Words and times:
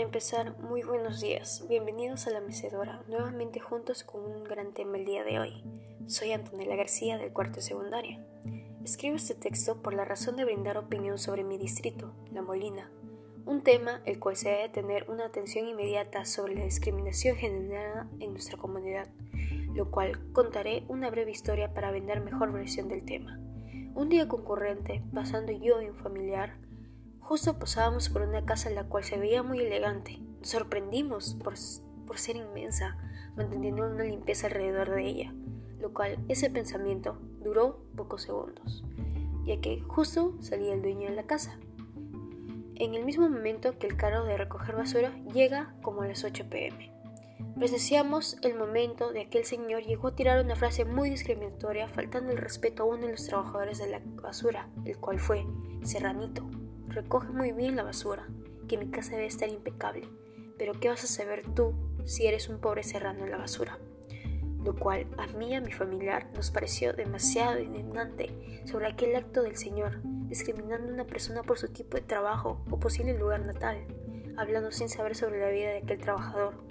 empezar, 0.00 0.58
muy 0.58 0.82
buenos 0.82 1.20
días. 1.20 1.66
Bienvenidos 1.68 2.26
a 2.26 2.30
la 2.30 2.40
mecedora, 2.40 3.02
nuevamente 3.08 3.60
juntos 3.60 4.04
con 4.04 4.24
un 4.24 4.42
gran 4.44 4.72
tema 4.72 4.96
el 4.96 5.04
día 5.04 5.22
de 5.22 5.38
hoy. 5.38 5.62
Soy 6.06 6.32
Antonella 6.32 6.76
García 6.76 7.18
del 7.18 7.32
cuarto 7.32 7.60
secundario. 7.60 8.18
Escribo 8.82 9.16
este 9.16 9.34
texto 9.34 9.82
por 9.82 9.92
la 9.92 10.04
razón 10.04 10.36
de 10.36 10.44
brindar 10.44 10.78
opinión 10.78 11.18
sobre 11.18 11.44
mi 11.44 11.58
distrito, 11.58 12.14
La 12.32 12.40
Molina, 12.40 12.90
un 13.44 13.62
tema 13.62 14.00
el 14.06 14.18
cual 14.18 14.36
se 14.36 14.48
debe 14.48 14.68
tener 14.70 15.10
una 15.10 15.26
atención 15.26 15.68
inmediata 15.68 16.24
sobre 16.24 16.54
la 16.54 16.64
discriminación 16.64 17.36
generada 17.36 18.08
en 18.18 18.32
nuestra 18.32 18.56
comunidad, 18.56 19.08
lo 19.74 19.90
cual 19.90 20.32
contaré 20.32 20.84
una 20.88 21.10
breve 21.10 21.32
historia 21.32 21.74
para 21.74 21.90
vender 21.90 22.22
mejor 22.22 22.50
versión 22.50 22.88
del 22.88 23.04
tema. 23.04 23.38
Un 23.94 24.08
día 24.08 24.26
concurrente, 24.26 25.02
pasando 25.12 25.52
yo 25.52 25.82
y 25.82 25.88
un 25.90 25.96
familiar, 25.96 26.56
Justo 27.32 27.58
pasábamos 27.58 28.10
por 28.10 28.20
una 28.20 28.44
casa 28.44 28.68
en 28.68 28.74
la 28.74 28.84
cual 28.84 29.04
se 29.04 29.16
veía 29.16 29.42
muy 29.42 29.58
elegante. 29.60 30.18
Nos 30.40 30.50
sorprendimos 30.50 31.34
por, 31.42 31.54
por 32.06 32.18
ser 32.18 32.36
inmensa, 32.36 32.98
manteniendo 33.36 33.86
una 33.86 34.04
limpieza 34.04 34.48
alrededor 34.48 34.90
de 34.90 35.06
ella, 35.06 35.34
lo 35.80 35.94
cual 35.94 36.18
ese 36.28 36.50
pensamiento 36.50 37.16
duró 37.40 37.86
pocos 37.96 38.20
segundos, 38.24 38.84
ya 39.46 39.58
que 39.62 39.80
justo 39.80 40.36
salía 40.42 40.74
el 40.74 40.82
dueño 40.82 41.08
de 41.08 41.16
la 41.16 41.22
casa. 41.22 41.58
En 42.74 42.92
el 42.92 43.02
mismo 43.02 43.26
momento 43.30 43.78
que 43.78 43.86
el 43.86 43.96
carro 43.96 44.26
de 44.26 44.36
recoger 44.36 44.76
basura 44.76 45.16
llega 45.32 45.74
como 45.80 46.02
a 46.02 46.08
las 46.08 46.24
8 46.24 46.50
pm. 46.50 46.92
Presenciamos 47.56 48.36
el 48.42 48.58
momento 48.58 49.10
de 49.10 49.22
aquel 49.22 49.46
señor 49.46 49.84
llegó 49.84 50.08
a 50.08 50.14
tirar 50.14 50.44
una 50.44 50.54
frase 50.54 50.84
muy 50.84 51.08
discriminatoria 51.08 51.88
faltando 51.88 52.30
el 52.30 52.36
respeto 52.36 52.82
a 52.82 52.86
uno 52.86 53.06
de 53.06 53.12
los 53.12 53.26
trabajadores 53.26 53.78
de 53.78 53.88
la 53.88 54.02
basura, 54.20 54.68
el 54.84 54.98
cual 54.98 55.18
fue 55.18 55.46
Serranito. 55.82 56.46
Recoge 56.92 57.28
muy 57.28 57.52
bien 57.52 57.74
la 57.76 57.84
basura, 57.84 58.28
que 58.68 58.76
mi 58.76 58.90
casa 58.90 59.12
debe 59.12 59.24
estar 59.24 59.48
impecable, 59.48 60.06
pero 60.58 60.78
¿qué 60.78 60.90
vas 60.90 61.02
a 61.02 61.06
saber 61.06 61.42
tú 61.54 61.72
si 62.04 62.26
eres 62.26 62.50
un 62.50 62.60
pobre 62.60 62.82
serrano 62.82 63.24
en 63.24 63.30
la 63.30 63.38
basura? 63.38 63.78
Lo 64.62 64.76
cual 64.76 65.06
a 65.16 65.26
mí 65.28 65.52
y 65.52 65.54
a 65.54 65.62
mi 65.62 65.72
familiar 65.72 66.30
nos 66.34 66.50
pareció 66.50 66.92
demasiado 66.92 67.60
indignante 67.60 68.60
sobre 68.66 68.88
aquel 68.88 69.16
acto 69.16 69.42
del 69.42 69.56
Señor, 69.56 70.02
discriminando 70.28 70.90
a 70.90 70.94
una 70.94 71.06
persona 71.06 71.42
por 71.42 71.58
su 71.58 71.68
tipo 71.68 71.96
de 71.96 72.02
trabajo 72.02 72.62
o 72.70 72.78
posible 72.78 73.18
lugar 73.18 73.40
natal, 73.40 73.78
hablando 74.36 74.70
sin 74.70 74.90
saber 74.90 75.16
sobre 75.16 75.40
la 75.40 75.48
vida 75.48 75.70
de 75.70 75.78
aquel 75.78 75.98
trabajador. 75.98 76.62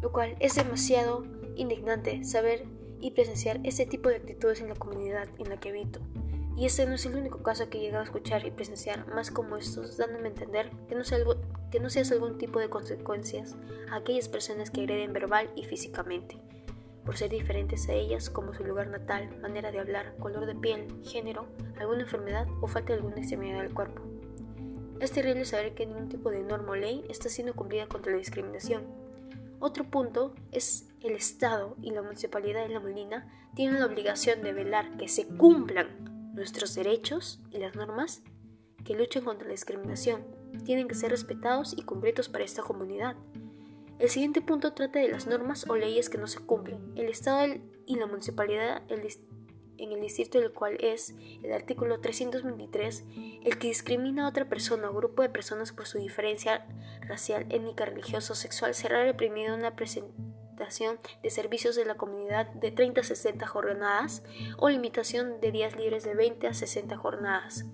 Lo 0.00 0.12
cual 0.12 0.36
es 0.38 0.54
demasiado 0.54 1.24
indignante 1.56 2.22
saber 2.22 2.66
y 3.00 3.10
presenciar 3.10 3.58
ese 3.64 3.84
tipo 3.84 4.10
de 4.10 4.16
actitudes 4.16 4.60
en 4.60 4.68
la 4.68 4.76
comunidad 4.76 5.26
en 5.40 5.48
la 5.48 5.56
que 5.58 5.70
habito. 5.70 5.98
Y 6.58 6.66
este 6.66 6.86
no 6.86 6.96
es 6.96 7.06
el 7.06 7.14
único 7.14 7.40
caso 7.44 7.70
que 7.70 7.78
he 7.78 7.80
llegado 7.80 8.00
a 8.00 8.04
escuchar 8.04 8.44
y 8.44 8.50
presenciar, 8.50 9.06
más 9.14 9.30
como 9.30 9.56
estos, 9.56 9.96
dándome 9.96 10.24
a 10.24 10.30
entender 10.32 10.70
que 10.88 10.96
no, 10.96 11.04
sea 11.04 11.18
algo, 11.18 11.36
que 11.70 11.78
no 11.78 11.88
se 11.88 12.00
hace 12.00 12.14
algún 12.14 12.36
tipo 12.36 12.58
de 12.58 12.68
consecuencias 12.68 13.54
a 13.92 13.96
aquellas 13.96 14.28
personas 14.28 14.72
que 14.72 14.80
agreden 14.80 15.12
verbal 15.12 15.48
y 15.54 15.62
físicamente, 15.62 16.36
por 17.04 17.16
ser 17.16 17.30
diferentes 17.30 17.88
a 17.88 17.92
ellas 17.92 18.28
como 18.28 18.54
su 18.54 18.64
lugar 18.64 18.88
natal, 18.88 19.38
manera 19.40 19.70
de 19.70 19.78
hablar, 19.78 20.16
color 20.18 20.46
de 20.46 20.56
piel, 20.56 20.88
género, 21.04 21.46
alguna 21.78 22.00
enfermedad 22.00 22.48
o 22.60 22.66
falta 22.66 22.92
de 22.92 22.98
alguna 22.98 23.18
extremidad 23.18 23.62
del 23.62 23.72
cuerpo. 23.72 24.02
Es 24.98 25.12
terrible 25.12 25.44
saber 25.44 25.74
que 25.74 25.86
ningún 25.86 26.08
tipo 26.08 26.28
de 26.28 26.42
norma 26.42 26.72
o 26.72 26.76
ley 26.76 27.04
está 27.08 27.28
siendo 27.28 27.54
cumplida 27.54 27.86
contra 27.86 28.10
la 28.10 28.18
discriminación. 28.18 28.82
Otro 29.60 29.84
punto 29.84 30.34
es 30.50 30.88
el 31.04 31.12
Estado 31.12 31.76
y 31.80 31.92
la 31.92 32.02
Municipalidad 32.02 32.66
de 32.66 32.74
La 32.74 32.80
Molina 32.80 33.32
tienen 33.54 33.78
la 33.78 33.86
obligación 33.86 34.42
de 34.42 34.52
velar 34.52 34.96
que 34.96 35.06
se 35.06 35.24
cumplan 35.24 36.07
Nuestros 36.38 36.76
derechos 36.76 37.40
y 37.50 37.58
las 37.58 37.74
normas 37.74 38.22
que 38.84 38.94
luchan 38.94 39.24
contra 39.24 39.48
la 39.48 39.54
discriminación 39.54 40.24
tienen 40.64 40.86
que 40.86 40.94
ser 40.94 41.10
respetados 41.10 41.74
y 41.76 41.82
concretos 41.82 42.28
para 42.28 42.44
esta 42.44 42.62
comunidad. 42.62 43.16
El 43.98 44.08
siguiente 44.08 44.40
punto 44.40 44.72
trata 44.72 45.00
de 45.00 45.08
las 45.08 45.26
normas 45.26 45.68
o 45.68 45.74
leyes 45.74 46.08
que 46.08 46.16
no 46.16 46.28
se 46.28 46.38
cumplen. 46.38 46.92
El 46.94 47.06
Estado 47.06 47.56
y 47.86 47.96
la 47.96 48.06
municipalidad 48.06 48.84
en 48.88 49.92
el 49.92 50.00
distrito 50.00 50.38
del 50.38 50.52
cual 50.52 50.76
es 50.78 51.12
el 51.42 51.52
artículo 51.52 51.98
323, 51.98 53.04
el 53.42 53.58
que 53.58 53.66
discrimina 53.66 54.24
a 54.24 54.28
otra 54.28 54.48
persona 54.48 54.90
o 54.90 54.94
grupo 54.94 55.22
de 55.22 55.30
personas 55.30 55.72
por 55.72 55.86
su 55.86 55.98
diferencia 55.98 56.68
racial, 57.00 57.46
étnica, 57.50 57.84
religiosa 57.84 58.34
o 58.34 58.36
sexual 58.36 58.76
será 58.76 59.02
reprimido 59.02 59.54
en 59.54 59.58
una 59.58 59.74
presentación 59.74 60.27
de 61.22 61.30
servicios 61.30 61.76
de 61.76 61.84
la 61.84 61.96
comunidad 61.96 62.48
de 62.48 62.70
30 62.70 63.00
a 63.00 63.04
60 63.04 63.46
jornadas 63.46 64.22
o 64.58 64.68
limitación 64.68 65.40
de 65.40 65.52
días 65.52 65.76
libres 65.76 66.04
de 66.04 66.14
20 66.14 66.46
a 66.46 66.54
60 66.54 66.96
jornadas. 66.96 67.64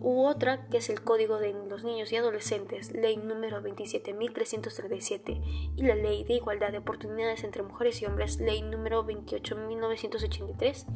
U 0.00 0.24
otra 0.24 0.66
que 0.68 0.78
es 0.78 0.90
el 0.90 1.02
Código 1.02 1.38
de 1.38 1.54
los 1.68 1.84
Niños 1.84 2.12
y 2.12 2.16
Adolescentes, 2.16 2.92
ley 2.92 3.16
número 3.16 3.62
27.337, 3.62 5.72
y 5.76 5.82
la 5.82 5.94
Ley 5.94 6.24
de 6.24 6.34
Igualdad 6.34 6.72
de 6.72 6.78
Oportunidades 6.78 7.44
entre 7.44 7.62
Mujeres 7.62 8.02
y 8.02 8.06
Hombres, 8.06 8.40
ley 8.40 8.62
número 8.62 9.06
28.983 9.06 10.86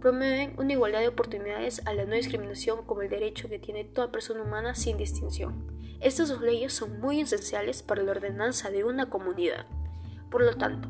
promueven 0.00 0.54
una 0.58 0.72
igualdad 0.72 1.00
de 1.00 1.08
oportunidades 1.08 1.82
a 1.86 1.92
la 1.92 2.06
no 2.06 2.14
discriminación 2.14 2.84
como 2.86 3.02
el 3.02 3.10
derecho 3.10 3.48
que 3.48 3.58
tiene 3.58 3.84
toda 3.84 4.10
persona 4.10 4.42
humana 4.42 4.74
sin 4.74 4.96
distinción. 4.96 5.66
Estas 6.00 6.30
dos 6.30 6.40
leyes 6.40 6.72
son 6.72 7.00
muy 7.00 7.20
esenciales 7.20 7.82
para 7.82 8.02
la 8.02 8.12
ordenanza 8.12 8.70
de 8.70 8.84
una 8.84 9.10
comunidad. 9.10 9.66
Por 10.30 10.42
lo 10.42 10.56
tanto, 10.56 10.88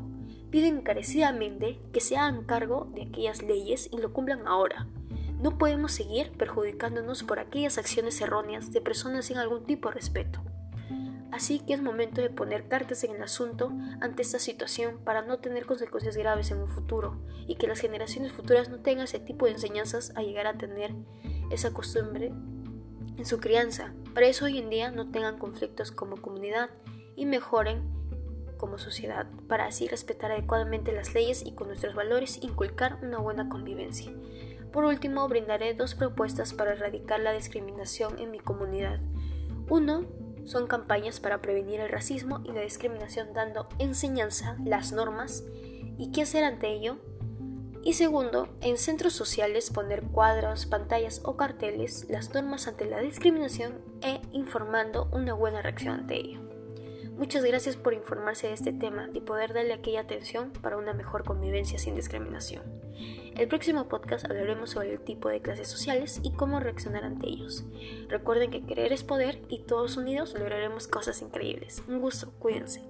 piden 0.49 0.79
encarecidamente 0.79 1.79
que 1.93 2.01
se 2.01 2.17
hagan 2.17 2.43
cargo 2.43 2.91
de 2.93 3.03
aquellas 3.03 3.41
leyes 3.41 3.89
y 3.91 3.97
lo 3.97 4.13
cumplan 4.13 4.47
ahora. 4.47 4.87
No 5.39 5.57
podemos 5.57 5.91
seguir 5.91 6.31
perjudicándonos 6.37 7.23
por 7.23 7.39
aquellas 7.39 7.77
acciones 7.77 8.21
erróneas 8.21 8.71
de 8.71 8.81
personas 8.81 9.25
sin 9.25 9.37
algún 9.37 9.65
tipo 9.65 9.89
de 9.89 9.95
respeto. 9.95 10.41
Así 11.31 11.59
que 11.59 11.73
es 11.73 11.81
momento 11.81 12.21
de 12.21 12.29
poner 12.29 12.67
cartas 12.67 13.03
en 13.05 13.15
el 13.15 13.23
asunto 13.23 13.71
ante 14.01 14.21
esta 14.21 14.37
situación 14.37 14.99
para 15.03 15.21
no 15.21 15.39
tener 15.39 15.65
consecuencias 15.65 16.17
graves 16.17 16.51
en 16.51 16.59
un 16.59 16.67
futuro 16.67 17.21
y 17.47 17.55
que 17.55 17.67
las 17.67 17.79
generaciones 17.79 18.33
futuras 18.33 18.69
no 18.69 18.79
tengan 18.79 19.05
ese 19.05 19.19
tipo 19.19 19.45
de 19.45 19.53
enseñanzas 19.53 20.11
a 20.15 20.21
llegar 20.21 20.45
a 20.45 20.57
tener 20.57 20.93
esa 21.49 21.71
costumbre 21.71 22.33
en 23.17 23.25
su 23.25 23.39
crianza. 23.39 23.93
Para 24.13 24.27
eso 24.27 24.45
hoy 24.45 24.57
en 24.57 24.69
día 24.69 24.91
no 24.91 25.09
tengan 25.09 25.39
conflictos 25.39 25.91
como 25.91 26.17
comunidad 26.17 26.69
y 27.15 27.25
mejoren 27.25 28.00
como 28.61 28.77
sociedad, 28.77 29.25
para 29.47 29.65
así 29.65 29.87
respetar 29.87 30.31
adecuadamente 30.31 30.91
las 30.91 31.15
leyes 31.15 31.43
y 31.43 31.53
con 31.53 31.67
nuestros 31.67 31.95
valores 31.95 32.37
inculcar 32.43 32.99
una 33.01 33.17
buena 33.17 33.49
convivencia. 33.49 34.13
Por 34.71 34.85
último, 34.85 35.27
brindaré 35.27 35.73
dos 35.73 35.95
propuestas 35.95 36.53
para 36.53 36.73
erradicar 36.73 37.19
la 37.19 37.33
discriminación 37.33 38.19
en 38.19 38.29
mi 38.29 38.39
comunidad. 38.39 38.99
Uno, 39.67 40.05
son 40.45 40.67
campañas 40.67 41.19
para 41.19 41.41
prevenir 41.41 41.79
el 41.79 41.89
racismo 41.89 42.41
y 42.43 42.51
la 42.51 42.61
discriminación 42.61 43.33
dando 43.33 43.67
enseñanza, 43.79 44.57
las 44.63 44.91
normas 44.91 45.43
y 45.97 46.11
qué 46.11 46.21
hacer 46.21 46.43
ante 46.43 46.71
ello. 46.71 46.97
Y 47.83 47.93
segundo, 47.93 48.47
en 48.61 48.77
centros 48.77 49.13
sociales 49.13 49.71
poner 49.71 50.03
cuadros, 50.03 50.67
pantallas 50.67 51.21
o 51.23 51.35
carteles, 51.35 52.05
las 52.09 52.31
normas 52.31 52.67
ante 52.67 52.85
la 52.85 52.99
discriminación 52.99 53.81
e 54.01 54.21
informando 54.33 55.09
una 55.11 55.33
buena 55.33 55.63
reacción 55.63 56.01
ante 56.01 56.19
ello. 56.19 56.50
Muchas 57.21 57.43
gracias 57.45 57.75
por 57.75 57.93
informarse 57.93 58.47
de 58.47 58.53
este 58.53 58.73
tema 58.73 59.07
y 59.13 59.21
poder 59.21 59.53
darle 59.53 59.73
aquella 59.73 60.01
atención 60.01 60.51
para 60.59 60.77
una 60.77 60.95
mejor 60.95 61.23
convivencia 61.23 61.77
sin 61.77 61.93
discriminación. 61.93 62.63
El 63.37 63.47
próximo 63.47 63.87
podcast 63.87 64.25
hablaremos 64.25 64.71
sobre 64.71 64.93
el 64.93 65.01
tipo 65.01 65.29
de 65.29 65.39
clases 65.39 65.67
sociales 65.67 66.19
y 66.23 66.31
cómo 66.31 66.59
reaccionar 66.59 67.03
ante 67.03 67.27
ellos. 67.27 67.63
Recuerden 68.09 68.49
que 68.49 68.65
querer 68.65 68.91
es 68.91 69.03
poder 69.03 69.39
y 69.49 69.59
todos 69.59 69.97
unidos 69.97 70.33
lograremos 70.33 70.87
cosas 70.87 71.21
increíbles. 71.21 71.83
Un 71.87 72.01
gusto, 72.01 72.31
cuídense. 72.39 72.81